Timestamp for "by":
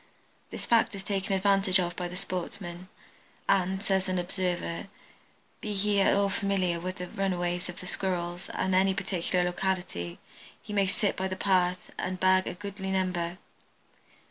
1.95-2.07, 11.15-11.27